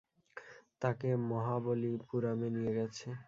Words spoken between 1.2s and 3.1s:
মহাবলিপুরামে নিয়ে গেছে।